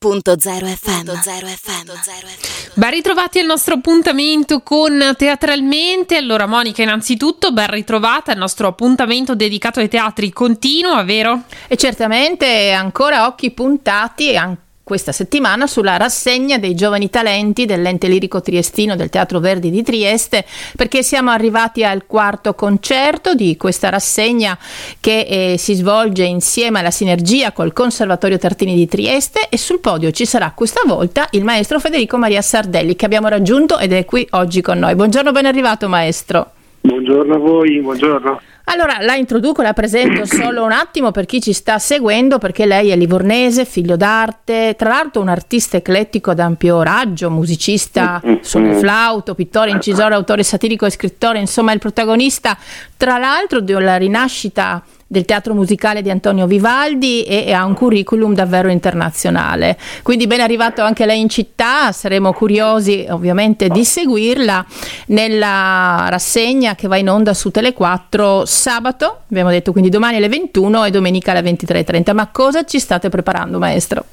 [0.00, 1.10] FM.
[2.74, 6.16] Ben ritrovati al nostro appuntamento con Teatralmente.
[6.16, 8.30] Allora, Monica, innanzitutto, ben ritrovata.
[8.30, 11.42] Il nostro appuntamento dedicato ai teatri continua, vero?
[11.66, 18.40] E certamente ancora occhi puntati anche questa settimana sulla rassegna dei giovani talenti dell'ente lirico
[18.40, 24.56] triestino del Teatro Verdi di Trieste perché siamo arrivati al quarto concerto di questa rassegna
[24.98, 30.10] che eh, si svolge insieme alla sinergia col Conservatorio Tartini di Trieste e sul podio
[30.10, 34.26] ci sarà questa volta il maestro Federico Maria Sardelli che abbiamo raggiunto ed è qui
[34.30, 34.94] oggi con noi.
[34.94, 36.52] Buongiorno, ben arrivato maestro.
[36.80, 38.40] Buongiorno a voi, buongiorno.
[38.70, 42.90] Allora la introduco, la presento solo un attimo per chi ci sta seguendo, perché lei
[42.90, 49.34] è livornese, figlio d'arte, tra l'altro un artista eclettico ad ampio raggio, musicista sul flauto,
[49.34, 52.56] pittore, incisore, autore satirico e scrittore, insomma il protagonista
[52.96, 58.68] tra l'altro della rinascita del teatro musicale di Antonio Vivaldi e, ha un curriculum davvero
[58.68, 59.78] internazionale.
[60.02, 64.66] Quindi ben arrivato anche lei in città, saremo curiosi ovviamente di seguirla
[65.06, 70.84] nella rassegna che va in onda su Tele4 sabato, abbiamo detto quindi domani alle 21
[70.84, 72.14] e domenica alle 23.30.
[72.14, 74.04] Ma cosa ci state preparando maestro?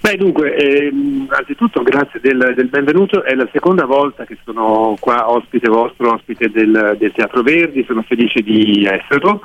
[0.00, 5.30] Beh, dunque, ehm, anzitutto grazie del, del, benvenuto, è la seconda volta che sono qua
[5.30, 9.40] ospite vostro, ospite del, del Teatro Verdi, sono felice di esserlo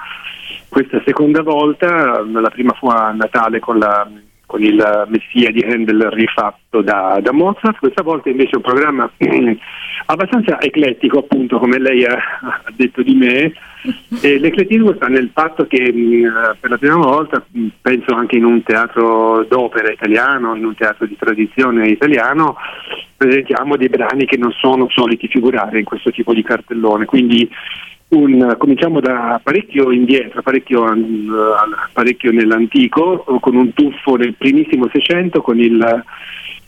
[0.69, 4.07] questa seconda volta, la prima fu a Natale con, la,
[4.45, 9.09] con il Messia di Handel rifatto da, da, Mozart, questa volta invece un programma
[10.05, 13.51] abbastanza eclettico, appunto come lei ha, ha detto di me.
[14.21, 18.45] E l'eclettismo sta nel fatto che mh, per la prima volta, mh, penso anche in
[18.45, 22.57] un teatro d'opera italiano, in un teatro di tradizione italiano,
[23.17, 27.05] presentiamo dei brani che non sono soliti figurare in questo tipo di cartellone.
[27.05, 27.49] Quindi
[28.09, 30.85] un, cominciamo da parecchio indietro, parecchio,
[31.93, 36.03] parecchio, nell'antico, con un tuffo nel primissimo Seicento con il,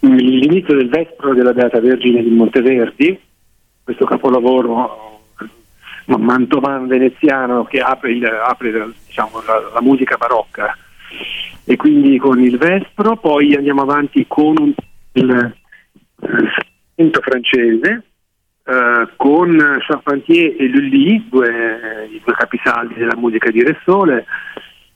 [0.01, 3.19] l'inizio del Vespro della Beata Vergine di Monteverdi,
[3.83, 5.09] questo capolavoro
[6.05, 10.77] mantovan veneziano che apre, il, apre diciamo, la, la, musica barocca.
[11.63, 14.73] E quindi con il Vespro, poi andiamo avanti con
[15.13, 15.55] il,
[16.95, 18.03] il francese
[18.63, 24.25] eh, con Charpentier e Lully, due, i due capisaldi della musica di Ressole,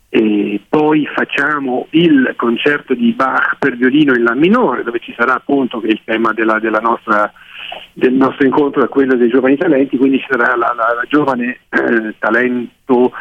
[0.09, 5.33] e poi facciamo il concerto di Bach per violino in La minore, dove ci sarà
[5.33, 7.33] appunto il tema della, della nostra,
[7.91, 11.59] del nostro incontro è quello dei giovani talenti, quindi ci sarà la, la, la giovane
[11.67, 13.11] eh, talento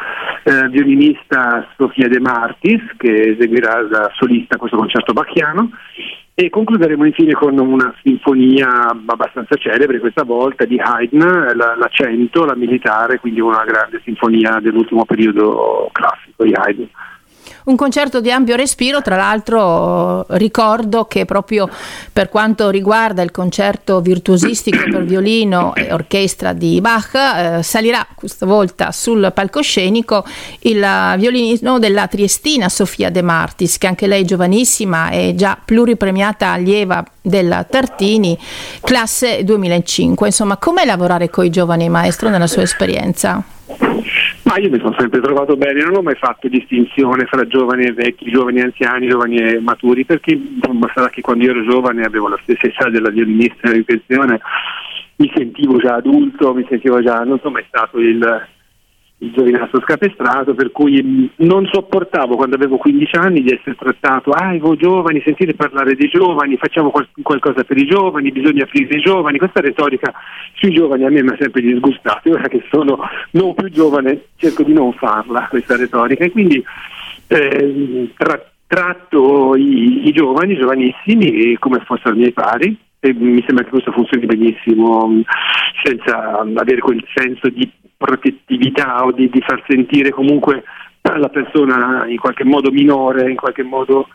[0.43, 5.71] eh, violinista Sofia De Martis che eseguirà da solista questo concerto bacchiano
[6.37, 11.19] e concluderemo infine con una sinfonia abbastanza celebre questa volta di Haydn,
[11.55, 16.89] la, la 100, la militare, quindi una grande sinfonia dell'ultimo periodo classico di Haydn.
[17.65, 21.67] Un concerto di ampio respiro, tra l'altro ricordo che proprio
[22.13, 28.45] per quanto riguarda il concerto virtuosistico per violino e orchestra di Bach, eh, salirà questa
[28.45, 30.23] volta sul palcoscenico
[30.59, 30.79] il
[31.17, 37.63] violinino della triestina Sofia De Martis, che anche lei giovanissima e già pluripremiata allieva della
[37.63, 38.37] Tartini,
[38.81, 40.27] classe 2005.
[40.27, 43.43] Insomma, com'è lavorare con i giovani maestro nella sua esperienza?
[44.45, 47.93] Ma io mi sono sempre trovato bene, non ho mai fatto distinzione fra giovani e
[47.93, 50.39] vecchi, giovani e anziani, giovani e maturi, perché
[50.93, 54.39] sarà che quando io ero giovane avevo la stessa età della violinista in pensione,
[55.15, 58.47] mi sentivo già adulto, mi sentivo già, non sono mai stato il,
[59.19, 64.57] il giovinazzo scapestrato, per cui non sopportavo quando avevo 15 anni di essere trattato, ah,
[64.57, 69.01] voi giovani, sentite parlare dei giovani, facciamo qual- qualcosa per i giovani, bisogna aprire i
[69.01, 70.13] giovani, questa retorica
[70.55, 72.99] sui giovani a me mi ha sempre disgustato, ora che sono
[73.31, 76.25] non più giovane cerco di non farla questa retorica.
[76.25, 76.61] E quindi
[77.27, 83.63] eh, tra- tratto i-, i giovani, giovanissimi come fossero i miei pari e mi sembra
[83.63, 85.21] che questo funzioni benissimo
[85.83, 90.63] senza avere quel senso di protettività o di, di far sentire comunque
[91.01, 94.07] la persona in qualche modo minore, in qualche modo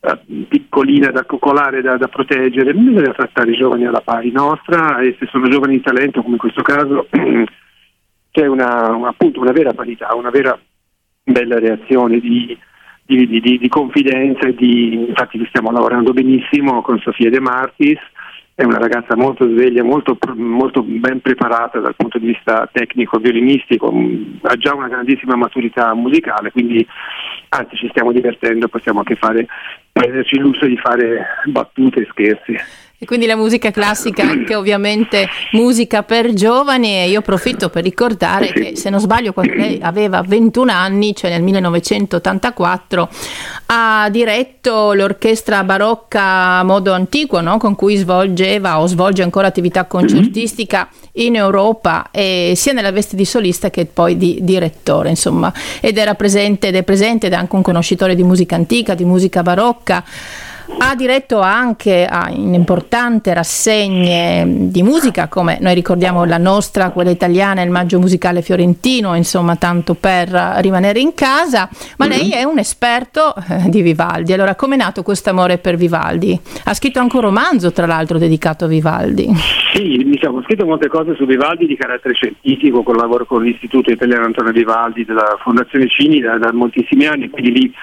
[0.00, 4.30] uh, piccolina da coccolare, da, da, proteggere, bisogna trattare i giovani alla pari.
[4.30, 7.08] Nostra e se sono giovani di talento come in questo caso
[8.30, 10.58] c'è una, appunto una vera parità, una vera
[11.22, 12.56] bella reazione di,
[13.04, 17.98] di, di, di confidenza e di, infatti stiamo lavorando benissimo con Sofia De Martis
[18.56, 23.92] è una ragazza molto sveglia, molto, molto, ben preparata dal punto di vista tecnico, violinistico,
[24.40, 26.84] ha già una grandissima maturità musicale, quindi
[27.50, 29.46] anzi ci stiamo divertendo, possiamo anche fare,
[29.92, 32.56] prenderci il lusso di fare battute e scherzi.
[32.98, 38.54] E quindi la musica classica anche ovviamente musica per giovani e io approfitto per ricordare
[38.54, 43.08] che se non sbaglio quando lei aveva 21 anni, cioè nel 1984,
[43.66, 47.58] ha diretto l'orchestra barocca a modo antico no?
[47.58, 50.88] con cui svolgeva o svolge ancora attività concertistica
[51.18, 55.52] in Europa e sia nella veste di solista che poi di direttore insomma.
[55.82, 59.04] Ed era presente ed è presente ed è anche un conoscitore di musica antica, di
[59.04, 60.02] musica barocca
[60.78, 67.62] ha diretto anche a importanti rassegne di musica, come noi ricordiamo la nostra, quella italiana,
[67.62, 70.28] il Maggio Musicale Fiorentino, insomma, tanto per
[70.58, 71.68] rimanere in casa.
[71.98, 74.32] Ma lei è un esperto eh, di Vivaldi.
[74.32, 76.38] Allora, come è nato questo amore per Vivaldi?
[76.64, 79.28] Ha scritto anche un romanzo, tra l'altro, dedicato a Vivaldi.
[79.72, 83.90] Sì, diciamo, ho scritto molte cose su Vivaldi di carattere scientifico, con lavoro con l'Istituto
[83.90, 87.74] Italiano Antonio Vivaldi della Fondazione Cini da, da moltissimi anni, quindi lì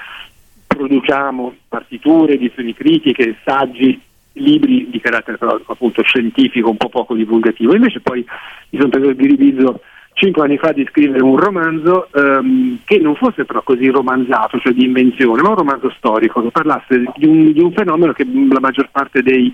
[0.75, 3.99] produciamo partiture, edizioni critiche, saggi,
[4.33, 5.37] libri di carattere
[5.67, 7.75] appunto scientifico, un po' poco divulgativo.
[7.75, 8.25] Invece poi
[8.69, 9.81] mi sono preso il diritto
[10.13, 14.73] cinque anni fa di scrivere un romanzo ehm, che non fosse però così romanzato, cioè
[14.73, 18.59] di invenzione, ma un romanzo storico che parlasse di un, di un fenomeno che la
[18.59, 19.53] maggior parte dei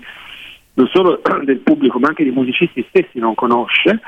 [0.80, 4.00] non solo del pubblico ma anche dei musicisti stessi non conosce,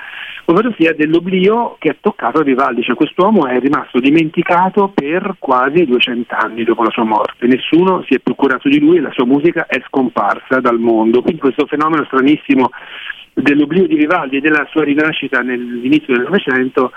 [0.46, 6.34] ovvero sia dell'oblio che ha toccato Vivaldi, cioè quest'uomo è rimasto dimenticato per quasi 200
[6.34, 9.26] anni dopo la sua morte, nessuno si è più curato di lui e la sua
[9.26, 12.70] musica è scomparsa dal mondo, quindi questo fenomeno stranissimo
[13.34, 16.92] dell'oblio di Vivaldi e della sua rinascita nell'inizio del Novecento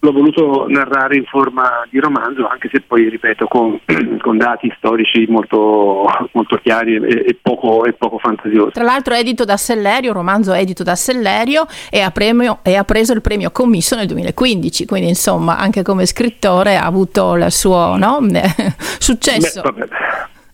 [0.00, 3.80] l'ho voluto narrare in forma di romanzo, anche se poi, ripeto, con,
[4.20, 8.72] con dati storici molto, molto chiari e, e, poco, e, poco, fantasiosi.
[8.72, 13.12] Tra l'altro edito da Sellerio, romanzo edito da Sellerio e ha, premio, e ha, preso
[13.12, 18.18] il premio Commisso nel 2015, quindi insomma anche come scrittore ha avuto il suo no?
[18.98, 19.62] successo.
[19.62, 19.88] Beh,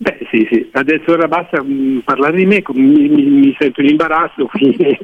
[0.04, 3.80] Beh sì, sì, adesso ora basta mh, mm, parlare di me, mi, mi, mi, sento
[3.80, 4.98] in imbarazzo, quindi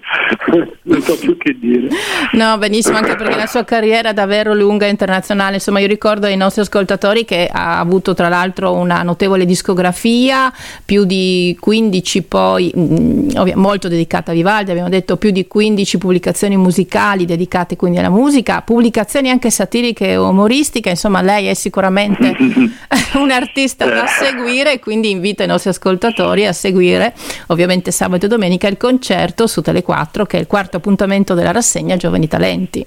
[0.82, 1.88] non so più che dire.
[2.32, 6.26] No, benissimo, anche perché la sua carriera è davvero lunga e internazionale, insomma io ricordo
[6.26, 10.52] ai nostri ascoltatori che ha avuto tra l'altro una notevole discografia,
[10.84, 15.96] più di 15 poi, mh, mm, molto dedicata a Vivaldi, abbiamo detto più di 15
[15.96, 22.36] pubblicazioni musicali dedicate quindi alla musica, pubblicazioni anche satiriche e umoristiche, insomma lei è sicuramente
[23.16, 27.14] un artista da seguire quindi invito i nostri ascoltatori a seguire
[27.48, 31.96] ovviamente sabato e domenica il concerto su Tele4 che è il quarto appuntamento della rassegna
[31.96, 32.86] Giovani Talenti.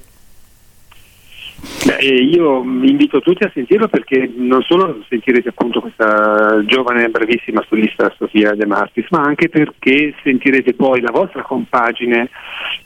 [1.86, 7.64] Beh, io invito tutti a sentirlo perché non solo sentirete appunto questa giovane e bravissima
[7.68, 12.30] solista Sofia De Martis, ma anche perché sentirete poi la vostra compagine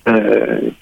[0.04, 0.74] eh,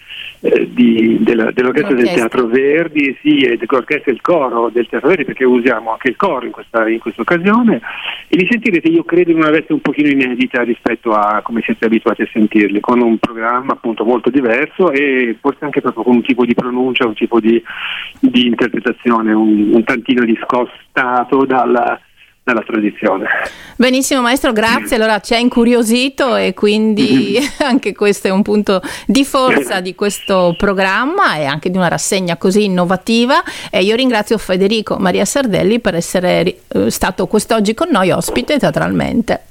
[0.45, 5.25] eh, di, della, dell'orchestra del Teatro Verdi sì, e dell'orchestra il coro del Teatro Verdi
[5.25, 7.81] perché usiamo anche il coro in questa, in questa occasione.
[8.27, 11.85] E li sentirete io credo in una veste un pochino inedita rispetto a come siete
[11.85, 16.21] abituati a sentirli con un programma appunto molto diverso e forse anche proprio con un
[16.21, 17.61] tipo di pronuncia un tipo di,
[18.19, 21.99] di interpretazione un, un tantino discostato dalla
[22.45, 23.27] dalla tradizione.
[23.75, 24.97] Benissimo maestro, grazie.
[24.97, 30.53] Allora ci ha incuriosito e quindi anche questo è un punto di forza di questo
[30.55, 33.41] programma e anche di una rassegna così innovativa.
[33.71, 39.45] E io ringrazio Federico Maria Sardelli per essere eh, stato quest'oggi con noi ospite teatralmente.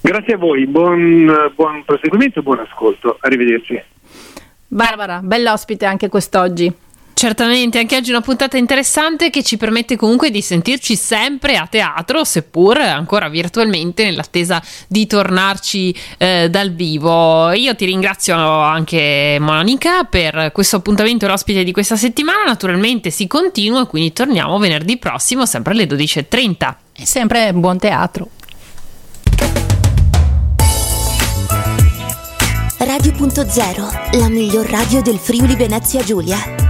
[0.00, 3.18] Grazie a voi, buon, buon proseguimento e buon ascolto.
[3.20, 3.80] Arrivederci.
[4.68, 6.72] Barbara, bell'ospite anche quest'oggi.
[7.22, 12.24] Certamente, anche oggi una puntata interessante che ci permette comunque di sentirci sempre a teatro,
[12.24, 17.52] seppur ancora virtualmente, nell'attesa di tornarci eh, dal vivo.
[17.52, 22.42] Io ti ringrazio anche Monica per questo appuntamento l'ospite di questa settimana.
[22.44, 26.74] Naturalmente si continua, quindi torniamo venerdì prossimo, sempre alle 12.30.
[26.96, 28.30] E sempre buon teatro.
[32.78, 36.61] Radio.0, la miglior radio del Friuli Venezia Giulia.